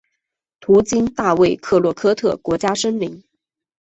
[0.59, 3.23] 途经大卫克洛科特国家森林。